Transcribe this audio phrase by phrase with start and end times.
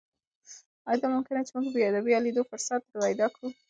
[0.89, 3.47] ایا دا ممکنه ده چې موږ بیا د لیدو فرصت پیدا کړو؟